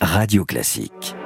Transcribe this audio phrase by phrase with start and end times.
[0.00, 1.21] Radio Classique.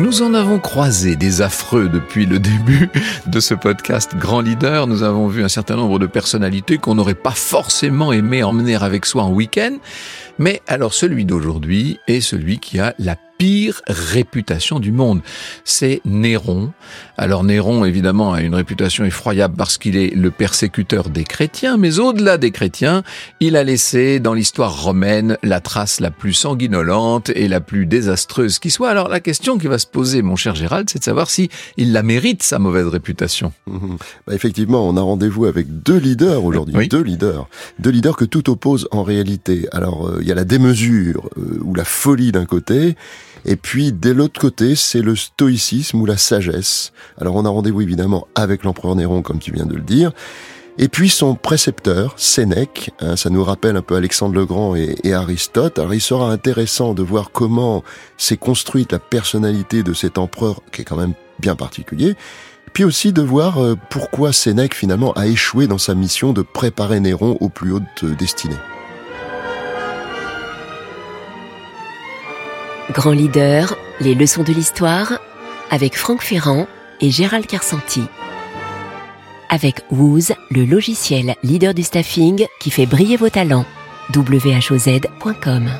[0.00, 2.88] Nous en avons croisé des affreux depuis le début
[3.26, 4.86] de ce podcast Grand Leader.
[4.86, 9.04] Nous avons vu un certain nombre de personnalités qu'on n'aurait pas forcément aimé emmener avec
[9.04, 9.76] soi en week-end.
[10.38, 15.22] Mais alors celui d'aujourd'hui est celui qui a la pire réputation du monde.
[15.64, 16.72] C'est Néron.
[17.16, 21.98] Alors Néron, évidemment, a une réputation effroyable parce qu'il est le persécuteur des chrétiens, mais
[21.98, 23.02] au-delà des chrétiens,
[23.40, 28.58] il a laissé dans l'histoire romaine la trace la plus sanguinolente et la plus désastreuse
[28.58, 28.90] qui soit.
[28.90, 31.92] Alors la question qui va se poser, mon cher Gérald, c'est de savoir si il
[31.94, 33.54] la mérite, sa mauvaise réputation.
[33.66, 38.50] Bah effectivement, on a rendez-vous avec deux leaders aujourd'hui, deux leaders, deux leaders que tout
[38.50, 39.66] oppose en réalité.
[39.72, 42.96] Alors euh, il y a la démesure euh, ou la folie d'un côté,
[43.44, 46.92] et puis, de l'autre côté, c'est le stoïcisme ou la sagesse.
[47.18, 50.12] Alors, on a rendez-vous évidemment avec l'empereur Néron, comme tu viens de le dire.
[50.78, 54.94] Et puis son précepteur, Sénèque, hein, ça nous rappelle un peu Alexandre le Grand et,
[55.04, 55.78] et, Aristote.
[55.78, 57.82] Alors il sera intéressant de voir comment
[58.16, 62.14] s'est construite la personnalité de cet empereur qui est quand même bien particulier.
[62.72, 67.00] Puis aussi de voir euh, pourquoi Sénèque finalement a échoué dans sa mission de préparer
[67.00, 68.56] Néron aux plus hautes destinées.
[72.92, 75.20] Grand leader, les leçons de l'histoire
[75.70, 76.66] avec Franck Ferrand
[77.00, 78.02] et Gérald Carsanti.
[79.48, 83.66] Avec Wooz, le logiciel leader du staffing qui fait briller vos talents.
[84.12, 85.70] whoz.com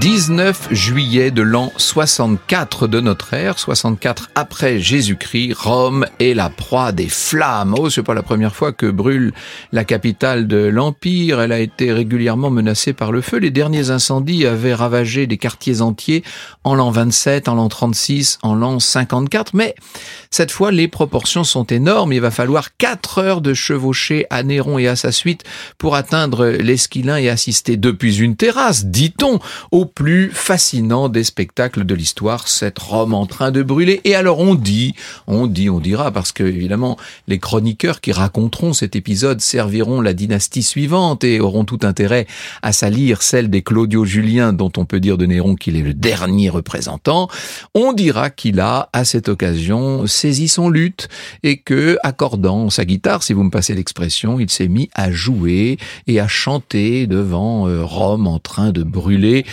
[0.00, 6.92] 19 juillet de l'an 64 de notre ère, 64 après Jésus-Christ, Rome est la proie
[6.92, 7.74] des flammes.
[7.78, 9.32] Oh, c'est pas la première fois que brûle
[9.70, 11.40] la capitale de l'Empire.
[11.40, 13.38] Elle a été régulièrement menacée par le feu.
[13.38, 16.24] Les derniers incendies avaient ravagé des quartiers entiers
[16.64, 19.54] en l'an 27, en l'an 36, en l'an 54.
[19.54, 19.74] Mais
[20.30, 22.12] cette fois, les proportions sont énormes.
[22.12, 25.44] Il va falloir 4 heures de chevauchée à Néron et à sa suite
[25.78, 29.38] pour atteindre l'Esquilin et assister depuis une terrasse, dit-on,
[29.72, 34.02] au plus fascinant des spectacles de l'histoire, cette Rome en train de brûler.
[34.04, 34.94] Et alors on dit,
[35.26, 40.12] on dit, on dira, parce que évidemment les chroniqueurs qui raconteront cet épisode serviront la
[40.12, 42.26] dynastie suivante et auront tout intérêt
[42.60, 46.50] à salir celle des Claudio-Julien dont on peut dire de Néron qu'il est le dernier
[46.50, 47.28] représentant.
[47.74, 51.08] On dira qu'il a, à cette occasion, saisi son luth
[51.42, 55.78] et que, accordant sa guitare, si vous me passez l'expression, il s'est mis à jouer
[56.06, 59.46] et à chanter devant euh, Rome en train de brûler.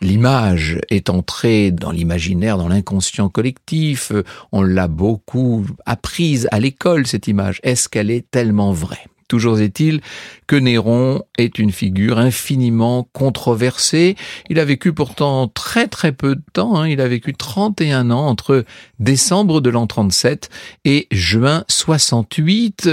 [0.00, 4.12] L'image est entrée dans l'imaginaire, dans l'inconscient collectif.
[4.52, 7.60] On l'a beaucoup apprise à l'école, cette image.
[7.62, 9.06] Est-ce qu'elle est tellement vraie?
[9.28, 10.02] Toujours est-il
[10.46, 14.14] que Néron est une figure infiniment controversée.
[14.48, 16.76] Il a vécu pourtant très très peu de temps.
[16.76, 16.88] Hein.
[16.88, 18.64] Il a vécu 31 ans entre
[19.00, 20.48] décembre de l'an 37
[20.84, 22.88] et juin 68.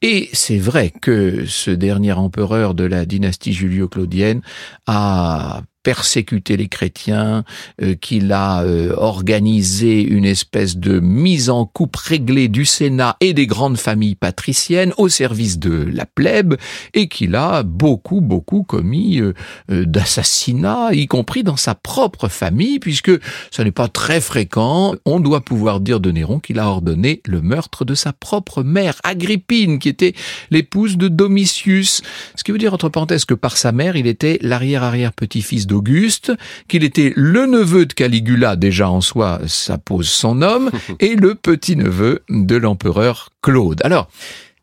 [0.00, 4.40] Et c'est vrai que ce dernier empereur de la dynastie julio-claudienne
[4.86, 7.44] a persécuté les chrétiens,
[7.80, 13.34] euh, qu'il a euh, organisé une espèce de mise en coupe réglée du Sénat et
[13.34, 16.54] des grandes familles patriciennes au service de la plèbe,
[16.94, 19.34] et qu'il a beaucoup, beaucoup commis euh,
[19.68, 23.12] d'assassinats, y compris dans sa propre famille, puisque
[23.50, 24.94] ce n'est pas très fréquent.
[25.04, 28.98] On doit pouvoir dire de Néron qu'il a ordonné le meurtre de sa propre mère,
[29.04, 30.14] Agrippine, qui était
[30.50, 32.02] l'épouse de Domitius.
[32.36, 36.32] Ce qui veut dire, entre parenthèses, que par sa mère, il était l'arrière-arrière-petit-fils de Auguste,
[36.68, 40.70] qu'il était le neveu de Caligula, déjà en soi, ça pose son homme,
[41.00, 43.80] et le petit-neveu de l'empereur Claude.
[43.84, 44.08] Alors,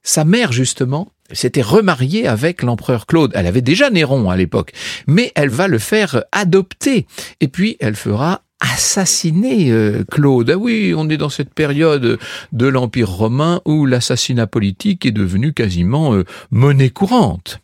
[0.04, 3.32] sa mère, justement, s'était remariée avec l'empereur Claude.
[3.36, 4.74] Elle avait déjà Néron à l'époque,
[5.08, 7.06] mais elle va le faire adopter.
[7.40, 10.52] Et puis, elle fera assassiner euh, Claude.
[10.52, 12.20] Ah oui, on est dans cette période
[12.52, 17.60] de l'Empire romain où l'assassinat politique est devenu quasiment euh, monnaie courante.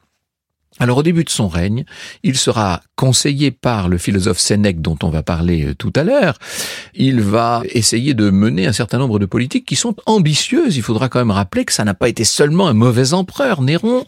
[0.79, 1.85] Alors au début de son règne,
[2.23, 6.37] il sera conseillé par le philosophe Sénèque dont on va parler euh, tout à l'heure.
[6.95, 10.77] Il va essayer de mener un certain nombre de politiques qui sont ambitieuses.
[10.77, 14.03] Il faudra quand même rappeler que ça n'a pas été seulement un mauvais empereur, Néron.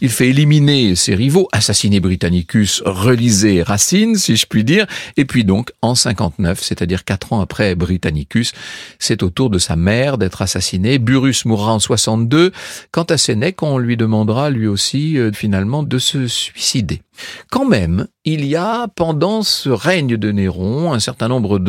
[0.00, 4.86] Il fait éliminer ses rivaux, assassiner Britannicus, reliser Racine, si je puis dire.
[5.16, 8.52] Et puis donc, en 59, c'est-à-dire quatre ans après Britannicus,
[8.98, 10.98] c'est au tour de sa mère d'être assassinée.
[10.98, 12.52] Burrus mourra en 62.
[12.92, 17.02] Quant à Sénèque, on lui demandera lui aussi euh, finalement de se suicider.
[17.50, 21.60] Quand même, il y a pendant ce règne de Néron un certain nombre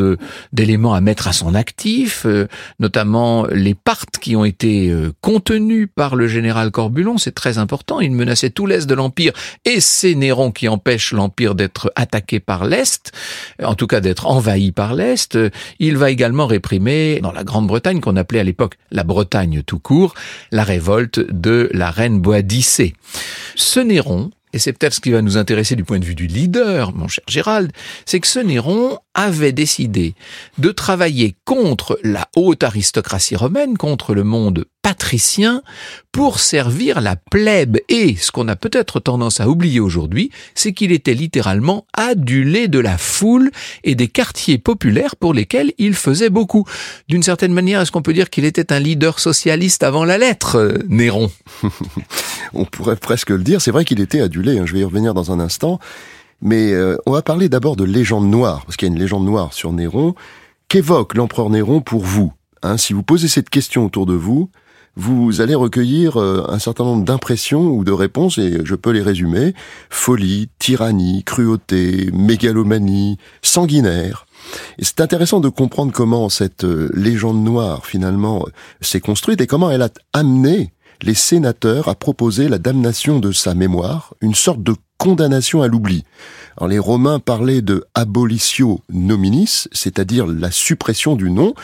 [0.52, 2.48] d'éléments à mettre à son actif, euh,
[2.80, 8.00] notamment les parts qui ont été euh, contenus par le général Corbulon, c'est très important,
[8.00, 9.32] il menaçait tout l'est de l'empire
[9.64, 13.12] et c'est Néron qui empêche l'empire d'être attaqué par l'est,
[13.62, 15.38] en tout cas d'être envahi par l'est.
[15.78, 20.14] Il va également réprimer dans la Grande-Bretagne qu'on appelait à l'époque la Bretagne tout court,
[20.50, 22.94] la révolte de la reine Boadicée.
[23.54, 26.26] Ce Néron et c'est peut-être ce qui va nous intéresser du point de vue du
[26.26, 27.72] leader, mon cher Gérald,
[28.04, 30.14] c'est que ce Néron avait décidé
[30.58, 35.62] de travailler contre la haute aristocratie romaine, contre le monde patricien,
[36.12, 37.78] pour servir la plèbe.
[37.88, 42.78] Et ce qu'on a peut-être tendance à oublier aujourd'hui, c'est qu'il était littéralement adulé de
[42.78, 43.50] la foule
[43.82, 46.64] et des quartiers populaires pour lesquels il faisait beaucoup.
[47.08, 50.78] D'une certaine manière, est-ce qu'on peut dire qu'il était un leader socialiste avant la lettre,
[50.88, 51.32] Néron?
[52.54, 53.60] On pourrait presque le dire.
[53.60, 54.58] C'est vrai qu'il était adulé.
[54.58, 54.66] Hein.
[54.66, 55.80] Je vais y revenir dans un instant.
[56.42, 59.24] Mais euh, on va parler d'abord de légende noire, parce qu'il y a une légende
[59.24, 60.14] noire sur Néron.
[60.68, 64.50] Qu'évoque l'empereur Néron pour vous hein, Si vous posez cette question autour de vous,
[64.96, 69.02] vous allez recueillir euh, un certain nombre d'impressions ou de réponses, et je peux les
[69.02, 69.54] résumer.
[69.90, 74.26] Folie, tyrannie, cruauté, mégalomanie, sanguinaire.
[74.78, 78.46] Et c'est intéressant de comprendre comment cette euh, légende noire, finalement,
[78.80, 80.72] s'est construite et comment elle a amené
[81.02, 86.04] les sénateurs à proposer la damnation de sa mémoire, une sorte de condamnation à l'oubli.
[86.56, 91.54] Alors les Romains parlaient de abolitio nominis, c'est-à-dire la suppression du nom,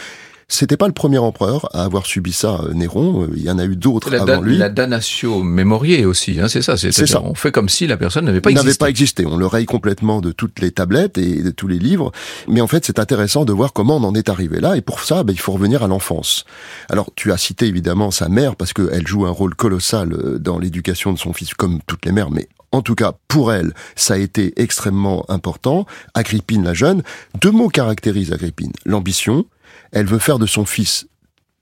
[0.53, 3.23] c'était pas le premier empereur à avoir subi ça, euh, Néron.
[3.23, 4.59] Euh, il y en a eu d'autres avant lui.
[4.59, 6.77] La damnatio mémoriae aussi, hein, c'est ça.
[6.77, 7.23] C'est ça.
[7.25, 8.67] On fait comme si la personne n'avait pas existé.
[8.67, 9.27] N'avait pas existé.
[9.27, 12.13] On le raye complètement de toutes les tablettes et de tous les livres.
[12.49, 14.77] Mais en fait, c'est intéressant de voir comment on en est arrivé là.
[14.77, 16.45] Et pour ça, ben, il faut revenir à l'enfance.
[16.91, 20.59] Alors, tu as cité évidemment sa mère parce qu'elle joue un rôle colossal euh, dans
[20.59, 22.31] l'éducation de son fils, comme toutes les mères.
[22.31, 25.87] Mais en tout cas, pour elle, ça a été extrêmement important.
[26.13, 27.03] Agrippine la jeune.
[27.41, 28.73] Deux mots caractérisent Agrippine.
[28.85, 29.47] L'ambition
[29.93, 31.07] elle veut faire de son fils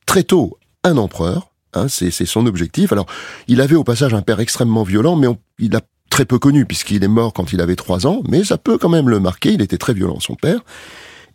[0.07, 1.51] très tôt un empereur.
[1.73, 2.93] Hein, c'est son objectif.
[2.93, 3.07] Alors,
[3.47, 5.29] il avait au passage un père extrêmement violent, mais
[5.59, 5.81] il a
[6.11, 8.23] très peu connu puisqu'il est mort quand il avait trois ans.
[8.29, 9.53] Mais ça peut quand même le marquer.
[9.53, 10.61] Il était très violent, son père.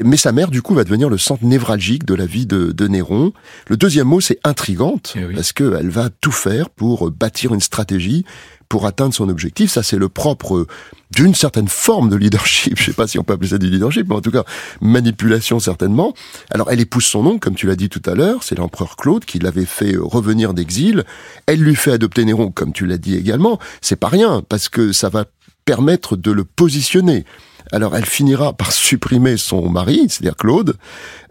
[0.03, 2.87] Mais sa mère, du coup, va devenir le centre névralgique de la vie de, de
[2.87, 3.31] Néron.
[3.69, 8.25] Le deuxième mot, c'est intrigante, eh parce qu'elle va tout faire pour bâtir une stratégie
[8.69, 9.71] pour atteindre son objectif.
[9.71, 10.67] Ça, c'est le propre
[11.11, 12.73] d'une certaine forme de leadership.
[12.79, 14.43] Je sais pas si on peut appeler ça du leadership, mais en tout cas,
[14.81, 16.13] manipulation certainement.
[16.51, 18.43] Alors, elle épouse son oncle, comme tu l'as dit tout à l'heure.
[18.43, 21.03] C'est l'empereur Claude qui l'avait fait revenir d'exil.
[21.45, 23.59] Elle lui fait adopter Néron, comme tu l'as dit également.
[23.81, 25.25] C'est pas rien, parce que ça va
[25.65, 27.25] permettre de le positionner
[27.71, 30.75] alors elle finira par supprimer son mari, c'est-à-dire Claude,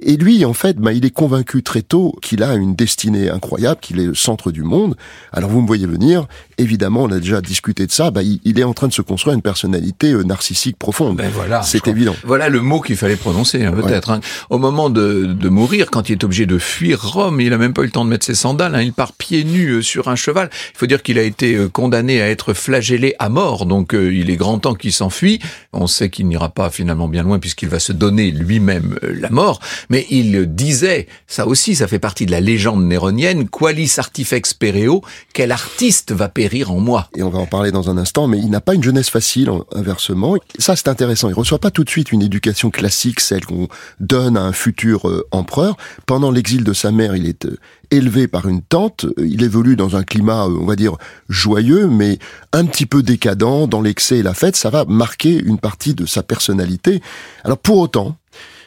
[0.07, 3.81] et lui, en fait, bah, il est convaincu très tôt qu'il a une destinée incroyable,
[3.81, 4.97] qu'il est le centre du monde.
[5.33, 6.27] Alors vous me voyez venir,
[6.59, 9.35] évidemment, on a déjà discuté de ça, bah, il, est en train de se construire
[9.35, 11.17] une personnalité euh, narcissique profonde.
[11.17, 12.15] Ben voilà, c'est évident.
[12.25, 14.11] Voilà le mot qu'il fallait prononcer, hein, peut-être.
[14.11, 14.21] Hein.
[14.51, 17.73] Au moment de, de, mourir, quand il est obligé de fuir Rome, il a même
[17.73, 20.09] pas eu le temps de mettre ses sandales, hein, il part pieds nus euh, sur
[20.09, 20.51] un cheval.
[20.75, 24.29] Il faut dire qu'il a été euh, condamné à être flagellé à mort, donc il
[24.29, 25.41] est grand temps qu'il s'enfuit.
[25.73, 29.61] On sait qu'il n'ira pas finalement bien loin puisqu'il va se donner lui-même la mort,
[29.91, 35.03] mais il disait, ça aussi, ça fait partie de la légende néronienne, qualis artifex pereo,
[35.33, 37.09] quel artiste va périr en moi?
[37.17, 39.51] Et on va en parler dans un instant, mais il n'a pas une jeunesse facile,
[39.73, 40.37] inversement.
[40.59, 41.29] Ça, c'est intéressant.
[41.29, 43.69] Il reçoit pas tout de suite une éducation classique, celle qu'on
[44.01, 45.77] donne à un futur euh, empereur.
[46.07, 47.59] Pendant l'exil de sa mère, il est euh,
[47.97, 49.07] élevé par une tante.
[49.19, 50.97] Il évolue dans un climat, euh, on va dire,
[51.29, 52.19] joyeux, mais
[52.53, 54.57] un petit peu décadent, dans l'excès et la fête.
[54.57, 57.03] Ça va marquer une partie de sa personnalité.
[57.45, 58.17] Alors pour autant,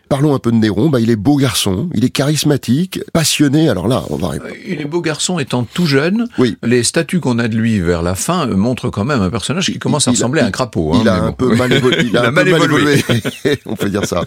[0.10, 0.90] Parlons un peu de Néron.
[0.90, 3.70] Bah, il est beau garçon, il est charismatique, passionné.
[3.70, 4.54] Alors là, on va répondre.
[4.54, 6.28] Euh, il est beau garçon étant tout jeune.
[6.38, 6.58] Oui.
[6.64, 9.66] Les statuts qu'on a de lui vers la fin euh, montrent quand même un personnage
[9.66, 10.94] qui commence à ressembler à un crapaud.
[10.94, 12.06] Hein, il, a un peu mal évolué.
[12.06, 13.04] Il a, un peu mal évolué.
[13.66, 14.24] on peut dire ça.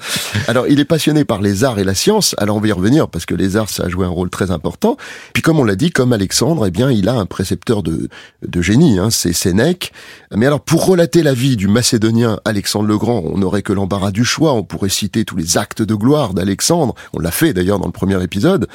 [0.49, 2.35] Alors, il est passionné par les arts et la science.
[2.39, 4.51] Alors, on va y revenir parce que les arts, ça a joué un rôle très
[4.51, 4.97] important.
[5.33, 8.09] Puis, comme on l'a dit, comme Alexandre, eh bien, il a un précepteur de,
[8.47, 8.99] de génie.
[8.99, 9.93] Hein, c'est Sénèque.
[10.35, 14.11] Mais alors, pour relater la vie du Macédonien Alexandre le Grand, on n'aurait que l'embarras
[14.11, 14.53] du choix.
[14.53, 17.93] On pourrait citer tous les actes de gloire d'Alexandre, on l'a fait d'ailleurs dans le
[17.93, 18.69] premier épisode,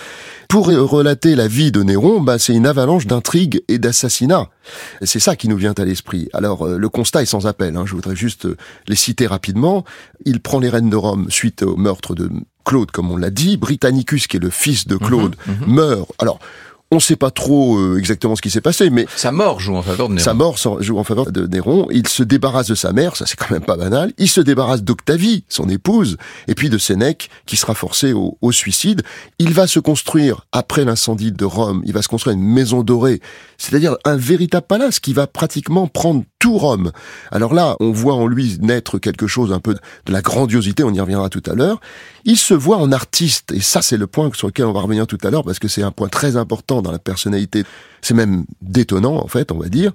[0.49, 4.49] pour relater la vie de Néron, bah, c'est une avalanche d'intrigues et d'assassinats.
[5.01, 6.29] C'est ça qui nous vient à l'esprit.
[6.33, 7.83] Alors euh, le constat est sans appel, hein.
[7.85, 9.85] je voudrais juste euh, les citer rapidement.
[10.25, 12.29] Il prend les rênes de Rome suite au meurtre de
[12.65, 13.57] Claude, comme on l'a dit.
[13.57, 15.73] Britannicus, qui est le fils de Claude, mhm, mhm.
[15.73, 16.11] meurt.
[16.19, 16.39] Alors,
[16.91, 19.75] On ne sait pas trop euh, exactement ce qui s'est passé, mais sa mort joue
[19.75, 20.23] en faveur de Néron.
[20.23, 21.87] Sa mort joue en faveur de Néron.
[21.91, 24.13] Il se débarrasse de sa mère, ça c'est quand même pas banal.
[24.19, 28.51] Il se débarrasse d'Octavie, son épouse, et puis de Sénèque, qui sera forcé au, au
[28.51, 29.01] suicide.
[29.39, 31.81] Il va se construire après l'incendie de Rome.
[31.85, 33.19] Il va se construire une maison dorée,
[33.57, 36.91] c'est-à-dire un véritable palace qui va pratiquement prendre tout Rome.
[37.31, 40.83] Alors là, on voit en lui naître quelque chose un peu de la grandiosité.
[40.83, 41.79] On y reviendra tout à l'heure.
[42.25, 45.07] Il se voit en artiste, et ça c'est le point sur lequel on va revenir
[45.07, 47.63] tout à l'heure parce que c'est un point très important dans la personnalité.
[48.01, 49.91] C'est même détonnant en fait, on va dire.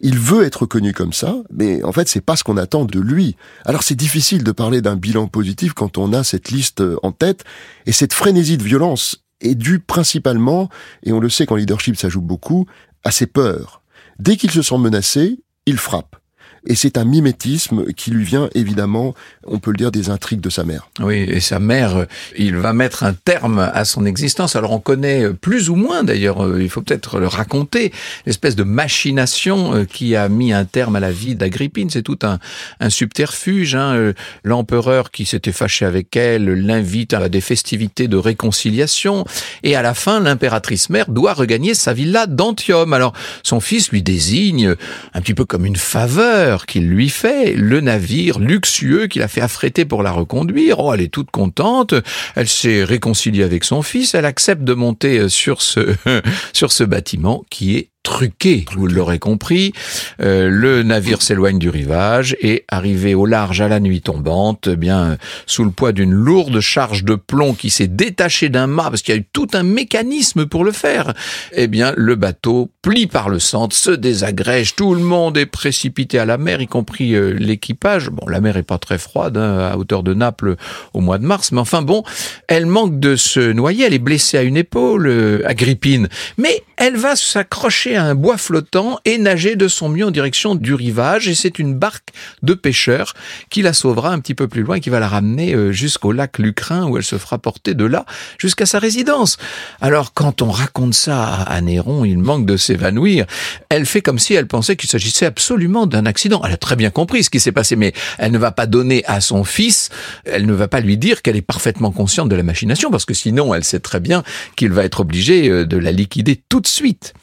[0.00, 3.00] Il veut être connu comme ça, mais en fait c'est pas ce qu'on attend de
[3.00, 3.36] lui.
[3.64, 7.44] Alors c'est difficile de parler d'un bilan positif quand on a cette liste en tête
[7.86, 10.68] et cette frénésie de violence est due principalement,
[11.02, 12.66] et on le sait qu'en leadership ça joue beaucoup,
[13.02, 13.82] à ses peurs.
[14.18, 16.16] Dès qu'il se sent menacé, il frappe
[16.66, 19.14] et c'est un mimétisme qui lui vient évidemment,
[19.46, 20.88] on peut le dire, des intrigues de sa mère.
[21.00, 22.06] Oui, et sa mère,
[22.36, 24.56] il va mettre un terme à son existence.
[24.56, 27.92] Alors on connaît plus ou moins d'ailleurs, il faut peut-être le raconter,
[28.26, 31.90] l'espèce de machination euh, qui a mis un terme à la vie d'Agrippine.
[31.90, 32.38] C'est tout un,
[32.80, 33.74] un subterfuge.
[33.74, 33.94] Hein.
[33.94, 39.24] Euh, l'empereur qui s'était fâché avec elle l'invite à des festivités de réconciliation,
[39.62, 42.92] et à la fin, l'impératrice mère doit regagner sa villa d'Antium.
[42.92, 44.74] Alors son fils lui désigne
[45.14, 49.40] un petit peu comme une faveur qu'il lui fait, le navire luxueux qu'il a fait
[49.40, 50.78] affréter pour la reconduire.
[50.80, 51.94] Oh, elle est toute contente.
[52.34, 54.14] Elle s'est réconciliée avec son fils.
[54.14, 55.94] Elle accepte de monter sur ce,
[56.52, 59.72] sur ce bâtiment qui est truqué, vous l'aurez compris.
[60.20, 64.76] Euh, le navire s'éloigne du rivage et arrivé au large à la nuit tombante, eh
[64.76, 69.02] bien sous le poids d'une lourde charge de plomb qui s'est détachée d'un mât parce
[69.02, 71.14] qu'il y a eu tout un mécanisme pour le faire,
[71.52, 76.18] eh bien le bateau plie par le centre, se désagrège, tout le monde est précipité
[76.18, 78.10] à la mer, y compris euh, l'équipage.
[78.10, 80.56] Bon, la mer est pas très froide hein, à hauteur de Naples
[80.92, 82.02] au mois de mars, mais enfin bon,
[82.48, 86.96] elle manque de se noyer, elle est blessée à une épaule, euh, Agrippine, mais elle
[86.96, 91.28] va s'accrocher à un bois flottant et nager de son mieux en direction du rivage.
[91.28, 92.08] Et c'est une barque
[92.42, 93.14] de pêcheurs
[93.50, 96.38] qui la sauvera un petit peu plus loin, qui va la ramener euh, jusqu'au lac
[96.38, 98.04] Lucrin où elle se fera porter de là
[98.38, 99.36] jusqu'à sa résidence.
[99.80, 103.26] Alors quand on raconte ça à Néron, il manque de s'évanouir.
[103.68, 106.42] Elle fait comme si elle pensait qu'il s'agissait absolument d'un accident.
[106.44, 109.04] Elle a très bien compris ce qui s'est passé, mais elle ne va pas donner
[109.06, 109.90] à son fils,
[110.24, 113.14] elle ne va pas lui dire qu'elle est parfaitement consciente de la machination, parce que
[113.14, 114.22] sinon elle sait très bien
[114.56, 117.14] qu'il va être obligé euh, de la liquider tout de suite.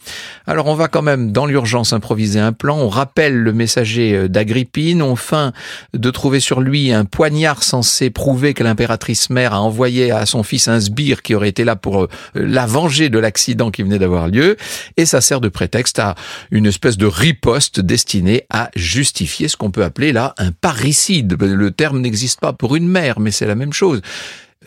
[0.47, 4.27] Alors on va quand même dans l'urgence improviser un plan, on rappelle le messager euh,
[4.27, 5.53] d'Agrippine, on feint
[5.93, 10.43] de trouver sur lui un poignard censé prouver que l'impératrice mère a envoyé à son
[10.43, 13.99] fils un sbire qui aurait été là pour euh, la venger de l'accident qui venait
[13.99, 14.57] d'avoir lieu,
[14.97, 16.15] et ça sert de prétexte à
[16.49, 21.35] une espèce de riposte destinée à justifier ce qu'on peut appeler là un parricide.
[21.39, 24.01] Le terme n'existe pas pour une mère, mais c'est la même chose.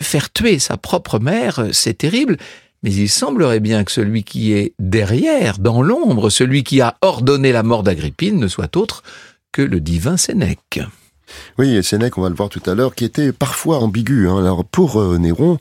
[0.00, 2.36] Faire tuer sa propre mère, c'est terrible,
[2.84, 7.50] mais il semblerait bien que celui qui est derrière, dans l'ombre, celui qui a ordonné
[7.50, 9.02] la mort d'Agrippine, ne soit autre
[9.52, 10.80] que le divin Sénèque.
[11.58, 14.28] Oui, et Sénèque, on va le voir tout à l'heure, qui était parfois ambigu.
[14.28, 14.38] Hein.
[14.38, 15.58] Alors pour euh, Néron,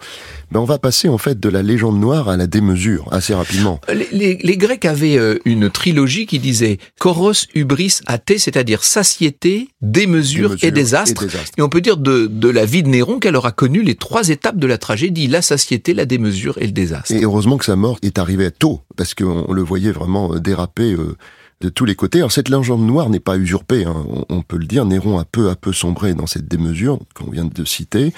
[0.52, 3.80] ben on va passer en fait de la légende noire à la démesure assez rapidement.
[4.12, 10.56] Les, les, Grecs avaient euh, une trilogie qui disait Koros, Hubris, Athée, c'est-à-dire satiété, démesure,
[10.62, 11.26] et, désastre.
[11.58, 14.30] et, on peut dire de, de la vie de Néron qu'elle aura connu les trois
[14.30, 17.12] étapes de la tragédie la satiété, la démesure et le désastre.
[17.12, 20.96] Et heureusement que sa mort est arrivée tôt, parce qu'on le voyait vraiment euh, déraper
[21.64, 22.20] de tous les côtés.
[22.20, 24.06] Alors cette légende noire n'est pas usurpée, hein.
[24.28, 24.86] on, peut le dire.
[24.86, 28.14] Néron a peu à peu sombré dans cette démesure qu'on vient de citer.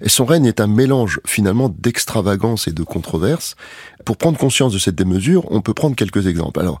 [0.00, 3.56] Et son règne est un mélange finalement d'extravagance et de controverse.
[4.04, 6.60] Pour prendre conscience de cette démesure, on peut prendre quelques exemples.
[6.60, 6.78] Alors,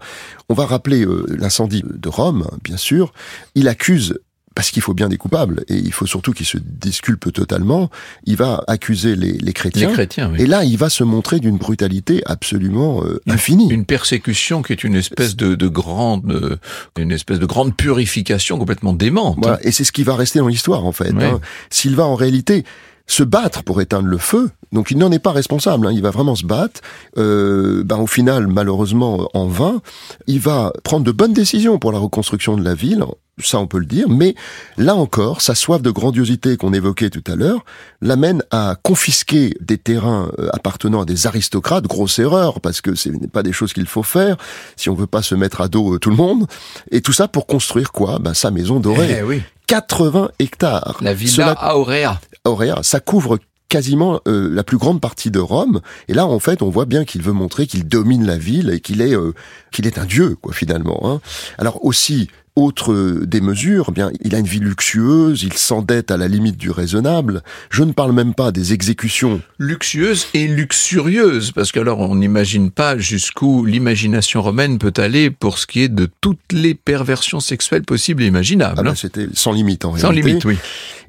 [0.48, 3.12] on va rappeler euh, l'incendie de Rome, bien sûr.
[3.54, 4.18] Il accuse
[4.54, 7.90] parce qu'il faut bien des coupables, et il faut surtout qu'il se disculpe totalement,
[8.24, 9.88] il va accuser les, les chrétiens.
[9.88, 13.70] Les chrétiens Et là, il va se montrer d'une brutalité absolument euh, infinie.
[13.70, 16.56] Une persécution qui est une espèce de, de grande, euh,
[16.98, 19.38] une espèce de grande purification complètement démente.
[19.42, 21.10] Voilà, et c'est ce qui va rester dans l'histoire, en fait.
[21.10, 21.40] Hein.
[21.70, 22.64] S'il va en réalité
[23.06, 24.50] se battre pour éteindre le feu.
[24.72, 25.92] Donc il n'en est pas responsable, hein.
[25.92, 26.80] il va vraiment se battre.
[27.16, 29.80] Euh, ben, au final, malheureusement, en vain,
[30.26, 33.04] il va prendre de bonnes décisions pour la reconstruction de la ville,
[33.38, 34.34] ça on peut le dire, mais
[34.76, 37.64] là encore, sa soif de grandiosité qu'on évoquait tout à l'heure
[38.00, 43.08] l'amène à confisquer des terrains euh, appartenant à des aristocrates, grosse erreur, parce que ce
[43.08, 44.36] n'est pas des choses qu'il faut faire
[44.76, 46.46] si on veut pas se mettre à dos euh, tout le monde,
[46.90, 48.18] et tout ça pour construire quoi?
[48.20, 49.18] Ben, Sa maison dorée.
[49.20, 49.42] Eh oui.
[49.66, 50.98] 80 hectares.
[51.00, 52.20] La villa Aurea.
[52.44, 55.80] Aurea, ça couvre quasiment euh, la plus grande partie de Rome.
[56.08, 58.80] Et là, en fait, on voit bien qu'il veut montrer qu'il domine la ville et
[58.80, 59.32] qu'il est euh,
[59.72, 61.00] qu'il est un dieu, quoi, finalement.
[61.10, 61.20] Hein.
[61.58, 66.16] Alors aussi, autre des mesures, eh bien, il a une vie luxueuse, il s'endette à
[66.16, 67.42] la limite du raisonnable.
[67.68, 69.42] Je ne parle même pas des exécutions.
[69.58, 75.66] Luxueuse et luxurieuse, parce qu'alors on n'imagine pas jusqu'où l'imagination romaine peut aller pour ce
[75.66, 78.78] qui est de toutes les perversions sexuelles possibles et imaginables.
[78.78, 80.06] Ah ben, C'était sans limite en réalité.
[80.06, 80.56] Sans limite, oui.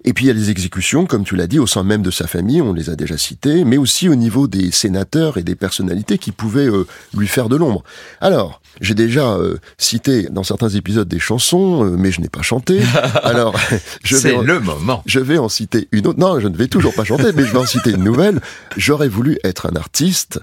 [0.03, 2.11] Et puis il y a les exécutions, comme tu l'as dit, au sein même de
[2.11, 5.55] sa famille, on les a déjà citées, mais aussi au niveau des sénateurs et des
[5.55, 6.85] personnalités qui pouvaient euh,
[7.15, 7.83] lui faire de l'ombre.
[8.21, 12.41] Alors, j'ai déjà euh, cité dans certains épisodes des chansons, euh, mais je n'ai pas
[12.41, 12.81] chanté.
[13.23, 13.55] Alors,
[14.03, 15.01] je vais le moment.
[15.05, 16.19] Je vais en citer une autre.
[16.19, 18.39] Non, je ne vais toujours pas chanter, mais je vais en citer une nouvelle.
[18.77, 20.39] J'aurais voulu être un artiste.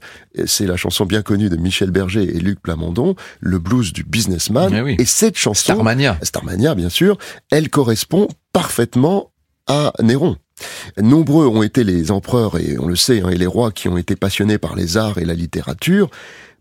[0.47, 4.73] C'est la chanson bien connue de Michel Berger et Luc Plamondon, le blues du businessman.
[4.75, 4.97] Eh oui.
[4.99, 7.19] Et cette chanson, Starmania, Starmania bien sûr,
[7.51, 9.31] elle correspond parfaitement
[9.67, 10.37] à Néron.
[11.01, 13.97] Nombreux ont été les empereurs, et on le sait, hein, et les rois qui ont
[13.97, 16.09] été passionnés par les arts et la littérature,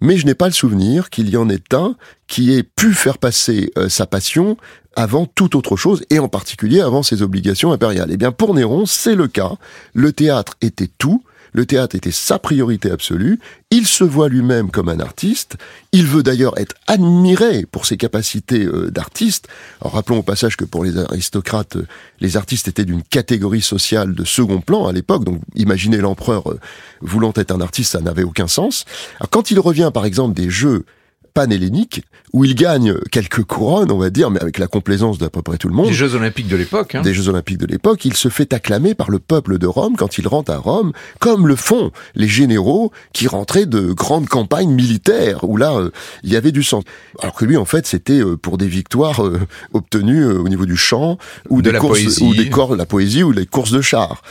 [0.01, 1.95] mais je n'ai pas le souvenir qu'il y en ait un
[2.27, 4.57] qui ait pu faire passer euh, sa passion
[4.95, 8.09] avant toute autre chose, et en particulier avant ses obligations impériales.
[8.11, 9.53] Eh bien, pour Néron, c'est le cas.
[9.93, 13.39] Le théâtre était tout, le théâtre était sa priorité absolue.
[13.71, 15.57] Il se voit lui-même comme un artiste.
[15.91, 19.47] Il veut d'ailleurs être admiré pour ses capacités euh, d'artiste.
[19.81, 21.87] Rappelons au passage que pour les aristocrates, euh,
[22.19, 25.23] les artistes étaient d'une catégorie sociale de second plan à l'époque.
[25.23, 26.59] Donc imaginez l'empereur euh,
[27.01, 28.85] voulant être un artiste, ça n'avait aucun sens.
[29.19, 30.85] Alors quand il revient par exemple des jeux
[31.33, 35.41] panhellénique, où il gagne quelques couronnes, on va dire, mais avec la complaisance d'à peu
[35.41, 35.87] près tout le monde.
[35.87, 36.95] Des Jeux Olympiques de l'époque.
[36.95, 37.01] Hein.
[37.01, 38.05] Des Jeux Olympiques de l'époque.
[38.05, 41.47] Il se fait acclamer par le peuple de Rome quand il rentre à Rome, comme
[41.47, 45.91] le font les généraux qui rentraient de grandes campagnes militaires, où là, euh,
[46.23, 46.81] il y avait du sang.
[47.21, 49.39] Alors que lui, en fait, c'était euh, pour des victoires euh,
[49.73, 51.17] obtenues au niveau du chant,
[51.49, 52.23] ou de des la courses, poésie.
[52.23, 54.21] ou des corps, la poésie, ou les courses de chars.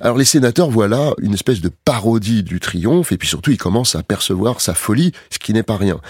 [0.00, 3.58] Alors les sénateurs voient là une espèce de parodie du triomphe, et puis surtout, ils
[3.58, 6.00] commencent à percevoir sa folie, ce qui n'est pas rien.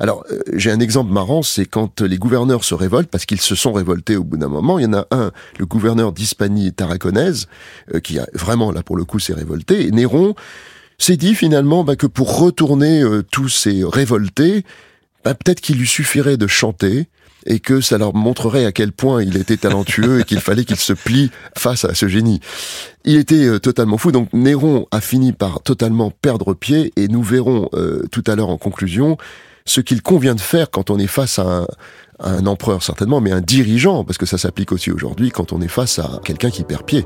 [0.00, 3.54] Alors, euh, j'ai un exemple marrant, c'est quand les gouverneurs se révoltent, parce qu'ils se
[3.54, 4.78] sont révoltés au bout d'un moment.
[4.78, 7.46] Il y en a un, le gouverneur d'Hispanie tarraconaise,
[7.94, 9.86] euh, qui a vraiment, là pour le coup, s'est révolté.
[9.86, 10.34] Et Néron
[10.98, 14.64] s'est dit finalement bah, que pour retourner euh, tous ces révoltés,
[15.24, 17.08] bah, peut-être qu'il lui suffirait de chanter,
[17.46, 20.76] et que ça leur montrerait à quel point il était talentueux et qu'il fallait qu'il
[20.76, 22.40] se plie face à ce génie.
[23.04, 27.22] Il était euh, totalement fou, donc Néron a fini par totalement perdre pied et nous
[27.22, 29.16] verrons euh, tout à l'heure en conclusion
[29.66, 31.66] ce qu'il convient de faire quand on est face à
[32.20, 35.68] un, empereur certainement, mais un dirigeant, parce que ça s'applique aussi aujourd'hui quand on est
[35.68, 37.04] face à quelqu'un qui perd pied.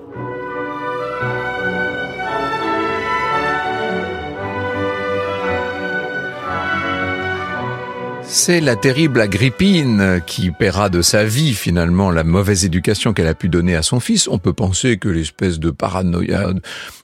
[8.33, 13.35] C'est la terrible Agrippine qui paiera de sa vie finalement la mauvaise éducation qu'elle a
[13.35, 14.29] pu donner à son fils.
[14.29, 16.53] On peut penser que l'espèce de paranoïa,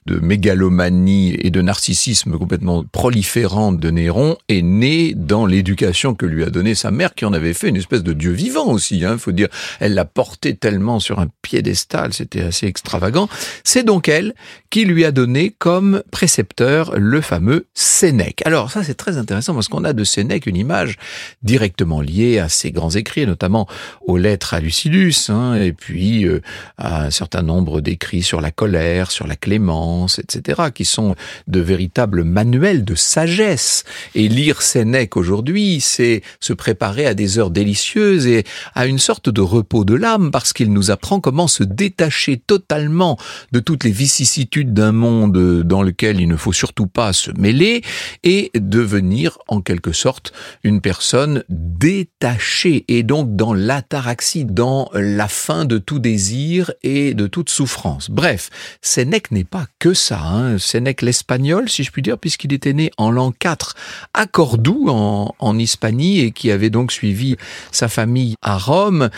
[0.05, 6.45] de mégalomanie et de narcissisme complètement proliférant de Néron est née dans l'éducation que lui
[6.45, 9.03] a donnée sa mère qui en avait fait une espèce de dieu vivant aussi.
[9.03, 9.49] Hein, faut dire,
[9.81, 13.27] elle l'a porté tellement sur un piédestal, c'était assez extravagant.
[13.65, 14.33] C'est donc elle
[14.69, 18.43] qui lui a donné comme précepteur le fameux Sénèque.
[18.45, 20.97] Alors ça c'est très intéressant parce qu'on a de Sénèque une image
[21.43, 23.67] directement lié à ses grands écrits, notamment
[24.05, 26.41] aux lettres à Lucilius, hein, et puis euh,
[26.77, 31.15] à un certain nombre d'écrits sur la colère, sur la clémence, etc., qui sont
[31.47, 33.83] de véritables manuels de sagesse.
[34.15, 38.43] Et lire Sénèque aujourd'hui, c'est se préparer à des heures délicieuses et
[38.75, 43.17] à une sorte de repos de l'âme, parce qu'il nous apprend comment se détacher totalement
[43.51, 47.81] de toutes les vicissitudes d'un monde dans lequel il ne faut surtout pas se mêler,
[48.23, 55.29] et devenir en quelque sorte une personne personne détachée et donc dans l'ataraxie, dans la
[55.29, 58.09] fin de tout désir et de toute souffrance.
[58.09, 58.49] Bref,
[58.81, 60.19] Sénèque n'est pas que ça.
[60.21, 60.57] Hein.
[60.57, 63.75] Sénèque l'espagnol, si je puis dire, puisqu'il était né en l'an 4
[64.13, 67.37] à Cordoue, en, en Hispanie, et qui avait donc suivi
[67.71, 69.09] sa famille à Rome,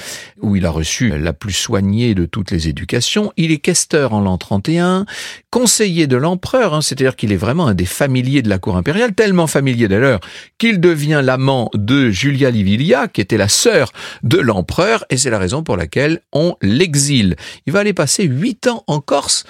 [0.41, 3.33] où il a reçu la plus soignée de toutes les éducations.
[3.35, 5.07] Il est questeur en l'an 31,
[5.49, 9.15] conseiller de l'empereur, hein, c'est-à-dire qu'il est vraiment un des familiers de la cour impériale,
[9.15, 10.19] tellement familier d'ailleurs
[10.59, 13.91] qu'il devient l'amant de Julia Livilia, qui était la sœur
[14.23, 17.35] de l'empereur, et c'est la raison pour laquelle on l'exile.
[17.65, 19.45] Il va aller passer huit ans en Corse.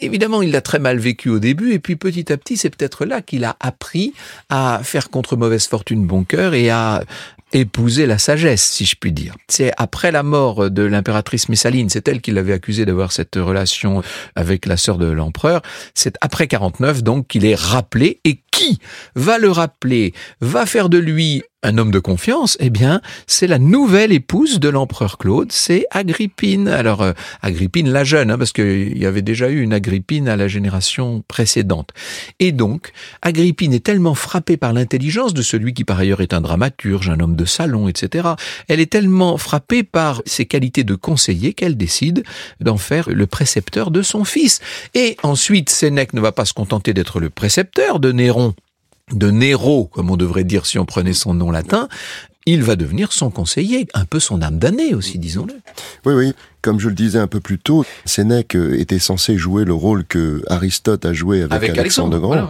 [0.00, 3.04] Évidemment, il l'a très mal vécu au début, et puis petit à petit, c'est peut-être
[3.04, 4.12] là qu'il a appris
[4.48, 7.04] à faire contre mauvaise fortune bon cœur et à
[7.54, 9.34] épouser la sagesse, si je puis dire.
[9.48, 14.02] C'est après la mort de l'impératrice Messaline, c'est elle qui l'avait accusé d'avoir cette relation
[14.34, 15.62] avec la sœur de l'empereur.
[15.94, 18.78] C'est après 49 donc qu'il est rappelé et qui
[19.14, 23.58] va le rappeler, va faire de lui un homme de confiance, eh bien, c'est la
[23.58, 26.68] nouvelle épouse de l'empereur Claude, c'est Agrippine.
[26.68, 30.36] Alors, euh, Agrippine la jeune, hein, parce qu'il y avait déjà eu une Agrippine à
[30.36, 31.90] la génération précédente.
[32.38, 36.42] Et donc, Agrippine est tellement frappée par l'intelligence de celui qui par ailleurs est un
[36.42, 38.28] dramaturge, un homme de salon, etc.
[38.68, 42.24] Elle est tellement frappée par ses qualités de conseiller qu'elle décide
[42.60, 44.60] d'en faire le précepteur de son fils.
[44.94, 48.54] Et ensuite, Sénèque ne va pas se contenter d'être le précepteur de Néron,
[49.12, 51.88] de Néro, comme on devrait dire si on prenait son nom latin,
[52.46, 55.54] il va devenir son conseiller, un peu son âme damnée aussi, disons-le.
[56.04, 56.32] Oui, oui.
[56.60, 60.42] Comme je le disais un peu plus tôt, Sénèque était censé jouer le rôle que
[60.48, 62.48] Aristote a joué avec, Alexandre, de Grand.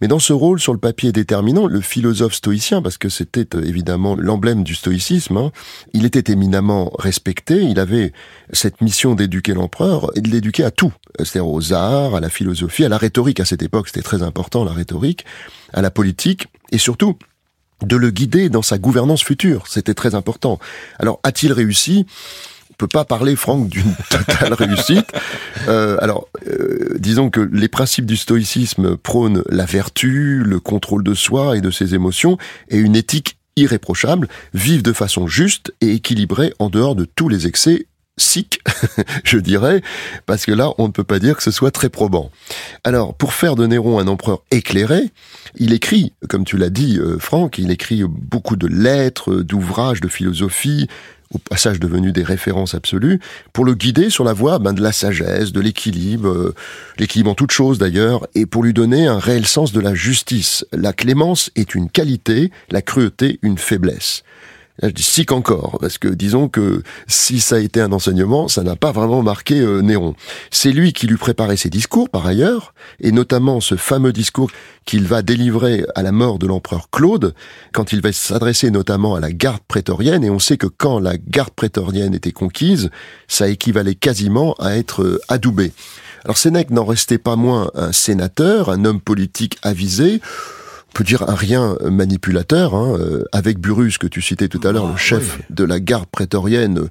[0.00, 3.62] Mais dans ce rôle sur le papier déterminant, le philosophe stoïcien, parce que c'était euh,
[3.62, 5.52] évidemment l'emblème du stoïcisme, hein,
[5.92, 8.12] il était éminemment respecté, il avait
[8.52, 12.84] cette mission d'éduquer l'empereur et de l'éduquer à tout, c'est-à-dire aux arts, à la philosophie,
[12.84, 15.24] à la rhétorique à cette époque, c'était très important la rhétorique,
[15.72, 17.16] à la politique, et surtout
[17.82, 19.66] de le guider dans sa gouvernance future.
[19.66, 20.58] C'était très important.
[20.98, 22.06] Alors, a-t-il réussi?
[22.80, 25.06] Peut pas parler, Franck, d'une totale réussite.
[25.68, 31.14] Euh, alors, euh, disons que les principes du stoïcisme prônent la vertu, le contrôle de
[31.14, 32.38] soi et de ses émotions,
[32.70, 37.46] et une éthique irréprochable, vivent de façon juste et équilibrée en dehors de tous les
[37.46, 38.60] excès sick,
[39.24, 39.82] je dirais,
[40.26, 42.30] parce que là, on ne peut pas dire que ce soit très probant.
[42.84, 45.10] Alors, pour faire de Néron un empereur éclairé,
[45.56, 50.08] il écrit, comme tu l'as dit, euh, Franck, il écrit beaucoup de lettres, d'ouvrages de
[50.08, 50.88] philosophie,
[51.32, 53.20] au passage devenus des références absolues,
[53.52, 56.54] pour le guider sur la voie ben, de la sagesse, de l'équilibre, euh,
[56.98, 60.66] l'équilibre en toute chose d'ailleurs, et pour lui donner un réel sens de la justice.
[60.72, 64.24] La clémence est une qualité, la cruauté une faiblesse.
[64.96, 68.92] Si qu'encore, parce que disons que si ça a été un enseignement, ça n'a pas
[68.92, 70.14] vraiment marqué euh, Néron.
[70.50, 74.50] C'est lui qui lui préparait ses discours, par ailleurs, et notamment ce fameux discours
[74.86, 77.34] qu'il va délivrer à la mort de l'empereur Claude,
[77.72, 81.18] quand il va s'adresser notamment à la garde prétorienne, et on sait que quand la
[81.18, 82.90] garde prétorienne était conquise,
[83.28, 85.72] ça équivalait quasiment à être euh, adoubé.
[86.24, 90.20] Alors Sénèque n'en restait pas moins un sénateur, un homme politique avisé,
[90.94, 94.86] peut dire un rien manipulateur, hein, euh, avec Burus que tu citais tout à l'heure,
[94.86, 96.88] le ah, chef de la garde prétorienne,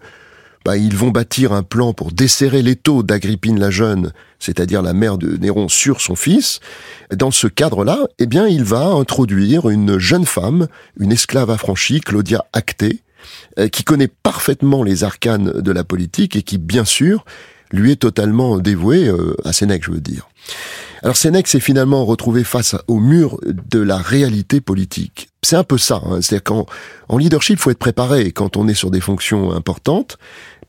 [0.65, 5.17] bah, ils vont bâtir un plan pour desserrer l'étau d'Agrippine la jeune, c'est-à-dire la mère
[5.17, 6.59] de Néron, sur son fils.
[7.15, 10.67] Dans ce cadre-là, eh bien, il va introduire une jeune femme,
[10.99, 13.01] une esclave affranchie, Claudia Acté,
[13.57, 17.25] euh, qui connaît parfaitement les arcanes de la politique et qui, bien sûr,
[17.71, 20.29] lui est totalement dévouée euh, à Sénèque, je veux dire.
[21.01, 25.29] Alors Sénèque s'est finalement retrouvé face au mur de la réalité politique.
[25.41, 26.21] C'est un peu ça, hein.
[26.21, 26.65] c'est-à-dire qu'en
[27.07, 30.17] en leadership, il faut être préparé quand on est sur des fonctions importantes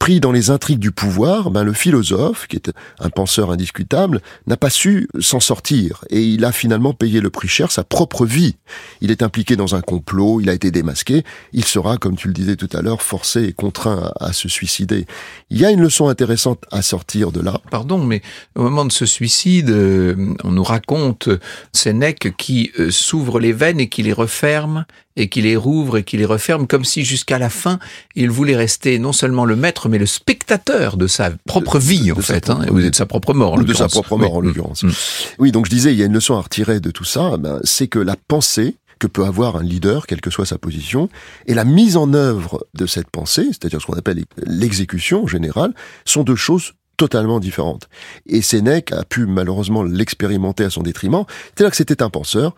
[0.01, 4.57] pris dans les intrigues du pouvoir, ben le philosophe, qui est un penseur indiscutable, n'a
[4.57, 8.57] pas su s'en sortir et il a finalement payé le prix cher sa propre vie.
[9.03, 12.33] Il est impliqué dans un complot, il a été démasqué, il sera, comme tu le
[12.33, 15.05] disais tout à l'heure, forcé et contraint à, se suicider.
[15.51, 17.61] Il y a une leçon intéressante à sortir de là.
[17.71, 18.23] Pardon, mais
[18.57, 21.29] au moment de ce suicide, euh, on nous raconte
[21.73, 24.87] Sénèque qui euh, s'ouvre les veines et qui les referme
[25.21, 27.79] et qui les rouvre et qui les referme comme si jusqu'à la fin
[28.15, 32.17] il voulait rester non seulement le maître mais le spectateur de sa propre vie en
[32.17, 33.55] fait, hein, de sa propre mort.
[33.55, 34.83] En de sa propre mort en l'occurrence.
[34.83, 34.91] Mm.
[35.39, 37.61] Oui, donc je disais, il y a une leçon à retirer de tout ça, ben,
[37.65, 41.09] c'est que la pensée que peut avoir un leader, quelle que soit sa position,
[41.47, 46.23] et la mise en œuvre de cette pensée, c'est-à-dire ce qu'on appelle l'exécution générale, sont
[46.23, 47.89] deux choses totalement différentes.
[48.27, 52.55] Et Sénèque a pu malheureusement l'expérimenter à son détriment, c'est-à-dire que c'était un penseur,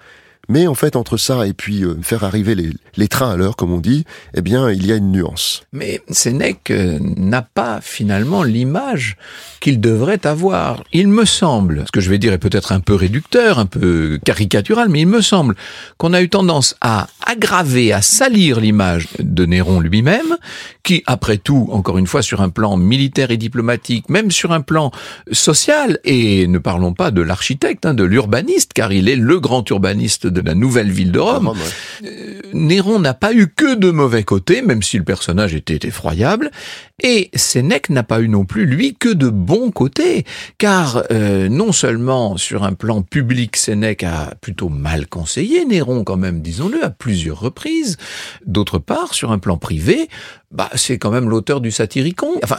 [0.48, 3.56] mais en fait, entre ça et puis euh, faire arriver les, les trains à l'heure,
[3.56, 5.62] comme on dit, eh bien, il y a une nuance.
[5.72, 9.16] Mais Sénèque euh, n'a pas finalement l'image
[9.60, 10.82] qu'il devrait avoir.
[10.92, 14.18] Il me semble, ce que je vais dire est peut-être un peu réducteur, un peu
[14.24, 15.54] caricatural, mais il me semble
[15.96, 20.36] qu'on a eu tendance à aggraver, à salir l'image de Néron lui-même,
[20.82, 24.60] qui, après tout, encore une fois, sur un plan militaire et diplomatique, même sur un
[24.60, 24.90] plan
[25.30, 29.68] social, et ne parlons pas de l'architecte, hein, de l'urbaniste, car il est le grand
[29.70, 31.52] urbaniste de la nouvelle ville de Rome.
[32.04, 36.50] Euh, Néron n'a pas eu que de mauvais côtés, même si le personnage était effroyable,
[37.02, 40.24] et Sénèque n'a pas eu non plus, lui, que de bons côtés,
[40.58, 46.16] car euh, non seulement sur un plan public, Sénèque a plutôt mal conseillé Néron quand
[46.16, 47.96] même, disons-le, à plusieurs reprises,
[48.46, 50.08] d'autre part, sur un plan privé,
[50.50, 52.32] bah, c'est quand même l'auteur du Satyricon.
[52.42, 52.58] Enfin,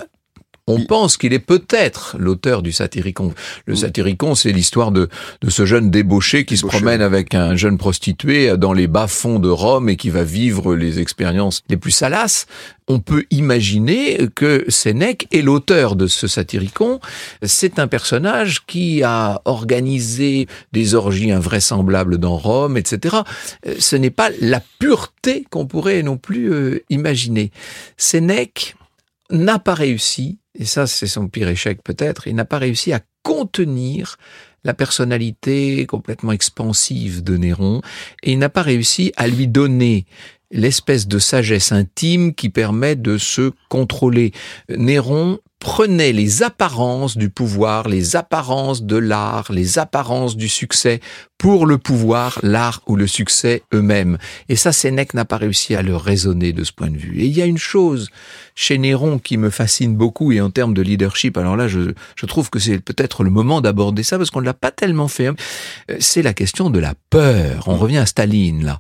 [0.68, 3.34] on pense qu'il est peut-être l'auteur du Satyricon.
[3.66, 5.10] Le Satyricon, c'est l'histoire de,
[5.42, 9.50] de ce jeune débauché qui se promène avec un jeune prostitué dans les bas-fonds de
[9.50, 12.46] Rome et qui va vivre les expériences les plus salaces.
[12.88, 17.02] On peut imaginer que Sénèque est l'auteur de ce Satyricon.
[17.42, 23.18] C'est un personnage qui a organisé des orgies invraisemblables dans Rome, etc.
[23.80, 27.52] Ce n'est pas la pureté qu'on pourrait non plus euh, imaginer.
[27.98, 28.76] Sénèque
[29.30, 33.02] n'a pas réussi et ça c'est son pire échec peut-être, il n'a pas réussi à
[33.24, 34.18] contenir
[34.64, 37.82] la personnalité complètement expansive de Néron,
[38.22, 40.06] et il n'a pas réussi à lui donner
[40.54, 44.32] l'espèce de sagesse intime qui permet de se contrôler.
[44.70, 51.00] Néron prenait les apparences du pouvoir, les apparences de l'art, les apparences du succès
[51.38, 54.18] pour le pouvoir, l'art ou le succès eux-mêmes.
[54.50, 57.22] Et ça, Sénèque n'a pas réussi à le raisonner de ce point de vue.
[57.22, 58.10] Et il y a une chose
[58.56, 62.26] chez Néron qui me fascine beaucoup et en termes de leadership, alors là, je, je
[62.26, 65.28] trouve que c'est peut-être le moment d'aborder ça parce qu'on ne l'a pas tellement fait.
[65.28, 65.36] Hein.
[65.90, 67.64] Euh, c'est la question de la peur.
[67.68, 68.80] On revient à Staline, là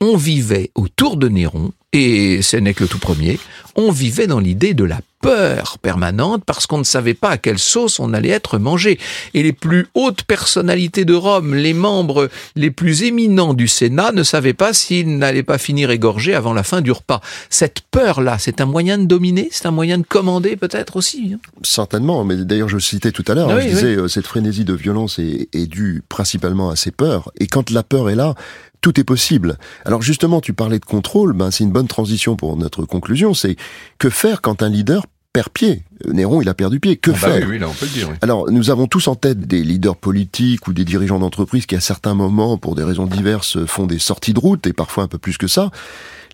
[0.00, 3.38] on vivait autour de Néron, et ce n'est que le tout premier,
[3.74, 7.58] on vivait dans l'idée de la peur permanente parce qu'on ne savait pas à quelle
[7.58, 8.98] sauce on allait être mangé.
[9.32, 14.22] Et les plus hautes personnalités de Rome, les membres les plus éminents du Sénat ne
[14.22, 17.20] savaient pas s'ils n'allaient pas finir égorgés avant la fin du repas.
[17.48, 21.32] Cette peur-là, c'est un moyen de dominer, c'est un moyen de commander peut-être aussi.
[21.34, 21.38] Hein?
[21.62, 24.74] Certainement, mais d'ailleurs je citais tout à l'heure, hein, je disais, euh, cette frénésie de
[24.74, 27.30] violence est, est due principalement à ces peurs.
[27.40, 28.34] Et quand la peur est là,
[28.86, 29.58] tout est possible.
[29.84, 33.56] Alors justement, tu parlais de contrôle, ben c'est une bonne transition pour notre conclusion, c'est
[33.98, 35.82] que faire quand un leader perd pied?
[36.06, 36.96] Néron, il a perdu pied.
[36.96, 37.48] Que ah bah faire?
[37.48, 40.72] oui, on peut le dire, Alors, nous avons tous en tête des leaders politiques ou
[40.72, 44.38] des dirigeants d'entreprise qui, à certains moments, pour des raisons diverses, font des sorties de
[44.38, 45.72] route, et parfois un peu plus que ça.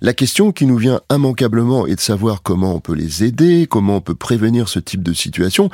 [0.05, 3.99] La question qui nous vient immanquablement est de savoir comment on peut les aider, comment
[3.99, 5.71] on peut prévenir ce type de situation,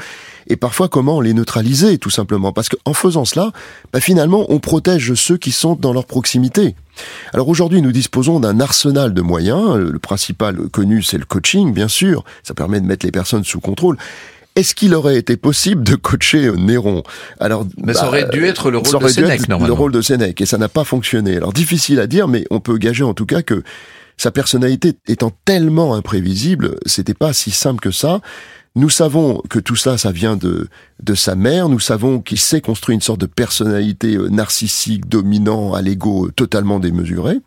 [0.48, 2.52] et parfois comment les neutraliser, tout simplement.
[2.52, 3.52] Parce qu'en faisant cela,
[3.90, 6.74] bah, finalement, on protège ceux qui sont dans leur proximité.
[7.32, 9.76] Alors aujourd'hui, nous disposons d'un arsenal de moyens.
[9.76, 12.22] Le principal connu, c'est le coaching, bien sûr.
[12.42, 13.96] Ça permet de mettre les personnes sous contrôle.
[14.56, 17.02] Est-ce qu'il aurait été possible de coacher Néron?
[17.40, 19.74] Alors, mais ça aurait dû être le rôle de Sénèque, normalement.
[19.74, 21.34] Le rôle de Sénèque, et ça n'a pas fonctionné.
[21.36, 23.62] Alors difficile à dire, mais on peut gager en tout cas que
[24.18, 28.20] sa personnalité étant tellement imprévisible, c'était pas si simple que ça.
[28.74, 30.68] Nous savons que tout ça, ça vient de,
[31.02, 31.68] de sa mère.
[31.68, 36.30] Nous savons qu'il s'est construit une sorte de personnalité euh, narcissique, dominant, à l'ego euh,
[36.30, 37.40] totalement démesuré.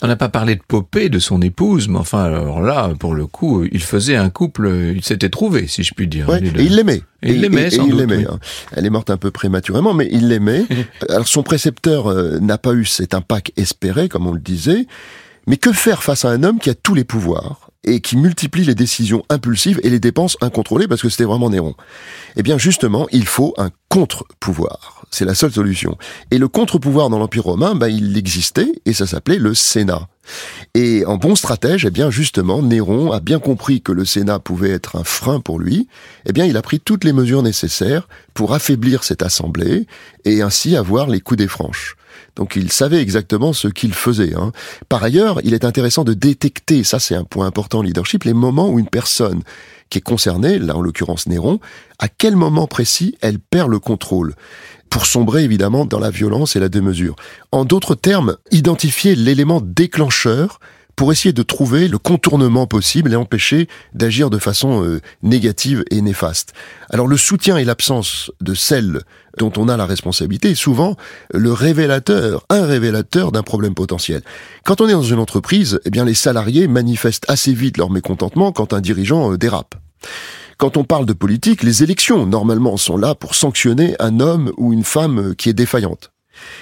[0.00, 3.26] On n'a pas parlé de Popée, de son épouse, mais enfin, alors là, pour le
[3.26, 6.28] coup, il faisait un couple, il s'était trouvé, si je puis dire.
[6.34, 7.02] et il l'aimait.
[7.22, 8.10] Et il l'aimait, sans doute.
[8.10, 8.40] Hein.
[8.72, 10.64] Elle est morte un peu prématurément, mais il l'aimait.
[11.08, 14.86] alors son précepteur euh, n'a pas eu cet impact espéré, comme on le disait.
[15.46, 18.64] Mais que faire face à un homme qui a tous les pouvoirs et qui multiplie
[18.64, 21.74] les décisions impulsives et les dépenses incontrôlées parce que c'était vraiment Néron?
[22.36, 25.04] Eh bien justement, il faut un contre-pouvoir.
[25.10, 25.98] C'est la seule solution.
[26.30, 30.08] Et le contre-pouvoir dans l'Empire romain, ben, il existait et ça s'appelait le Sénat.
[30.74, 34.70] Et en bon stratège, eh bien justement, Néron a bien compris que le Sénat pouvait
[34.70, 35.88] être un frein pour lui.
[36.24, 39.86] Eh bien, il a pris toutes les mesures nécessaires pour affaiblir cette assemblée
[40.24, 41.96] et ainsi avoir les coups des franches.
[42.36, 44.34] Donc il savait exactement ce qu'il faisait.
[44.34, 44.52] Hein.
[44.88, 48.32] Par ailleurs, il est intéressant de détecter, ça c'est un point important en leadership, les
[48.32, 49.42] moments où une personne
[49.90, 51.60] qui est concernée, là en l'occurrence Néron,
[51.98, 54.34] à quel moment précis elle perd le contrôle?
[54.88, 57.16] Pour sombrer évidemment dans la violence et la démesure.
[57.50, 60.60] En d'autres termes, identifier l'élément déclencheur
[60.96, 66.00] pour essayer de trouver le contournement possible et empêcher d'agir de façon euh, négative et
[66.00, 66.52] néfaste.
[66.90, 69.02] Alors le soutien et l'absence de celle
[69.38, 70.96] dont on a la responsabilité est souvent
[71.32, 74.22] le révélateur, un révélateur d'un problème potentiel.
[74.64, 78.52] Quand on est dans une entreprise, eh bien les salariés manifestent assez vite leur mécontentement
[78.52, 79.74] quand un dirigeant euh, dérape.
[80.58, 84.72] Quand on parle de politique, les élections, normalement, sont là pour sanctionner un homme ou
[84.72, 86.12] une femme euh, qui est défaillante.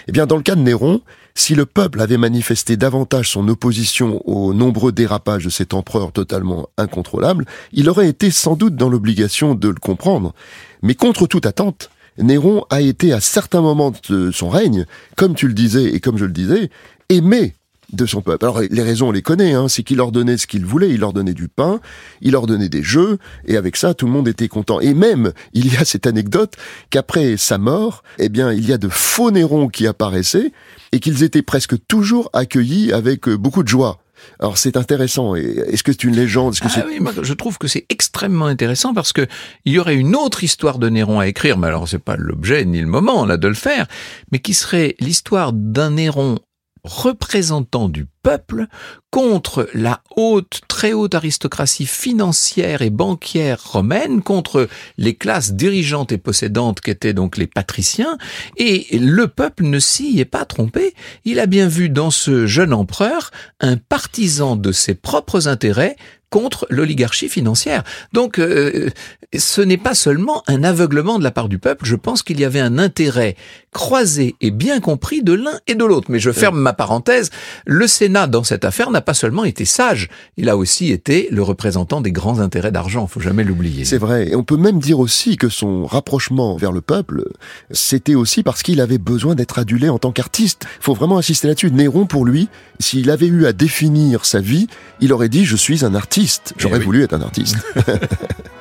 [0.09, 1.03] Eh bien, dans le cas de Néron,
[1.35, 6.69] si le peuple avait manifesté davantage son opposition aux nombreux dérapages de cet empereur totalement
[6.77, 10.35] incontrôlable, il aurait été sans doute dans l'obligation de le comprendre.
[10.83, 15.47] Mais contre toute attente, Néron a été à certains moments de son règne, comme tu
[15.47, 16.71] le disais et comme je le disais,
[17.09, 17.55] aimé
[17.93, 18.45] de son peuple.
[18.45, 21.01] Alors les raisons, on les connaît, hein, c'est qu'il leur donnait ce qu'il voulait, il
[21.01, 21.81] leur donnait du pain,
[22.21, 24.81] il leur donnait des jeux, et avec ça, tout le monde était content.
[24.81, 26.55] Et même, il y a cette anecdote
[26.91, 30.53] qu'après sa mort, eh bien, il y a de faux Nérons qui apparaissaient,
[30.93, 33.99] et qu'ils étaient presque toujours accueillis avec euh, beaucoup de joie.
[34.39, 35.35] Alors c'est intéressant.
[35.35, 38.47] Est-ce que c'est une légende -ce que ah oui, moi, je trouve que c'est extrêmement
[38.47, 39.27] intéressant parce que
[39.65, 42.65] il y aurait une autre histoire de Néron à écrire, mais alors c'est pas l'objet
[42.67, 43.87] ni le moment, on a de le faire,
[44.31, 46.39] mais qui serait l'histoire d'un Néron
[46.85, 48.67] représentant du peuple
[49.11, 56.19] contre la haute, très haute aristocratie financière et banquière romaine, contre les classes dirigeantes et
[56.19, 58.19] possédantes qu'étaient donc les patriciens,
[58.57, 60.95] et le peuple ne s'y est pas trompé.
[61.25, 65.97] Il a bien vu dans ce jeune empereur un partisan de ses propres intérêts
[66.31, 67.83] contre l'oligarchie financière.
[68.13, 68.89] Donc, euh,
[69.37, 71.85] ce n'est pas seulement un aveuglement de la part du peuple.
[71.85, 73.37] Je pense qu'il y avait un intérêt
[73.73, 76.11] croisé et bien compris de l'un et de l'autre.
[76.11, 77.31] Mais je ferme ma parenthèse.
[77.67, 80.09] Le Sénat, dans cette affaire, n'a pas seulement été sage.
[80.37, 83.07] Il a aussi été le représentant des grands intérêts d'argent.
[83.07, 83.85] Faut jamais l'oublier.
[83.85, 84.29] C'est vrai.
[84.31, 87.25] Et on peut même dire aussi que son rapprochement vers le peuple,
[87.71, 90.65] c'était aussi parce qu'il avait besoin d'être adulé en tant qu'artiste.
[90.81, 91.71] Faut vraiment insister là-dessus.
[91.71, 94.67] Néron, pour lui, s'il avait eu à définir sa vie,
[95.01, 96.55] il aurait dit je suis un artiste.
[96.59, 97.57] J'aurais eh voulu être un artiste.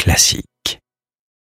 [0.00, 0.49] Classique.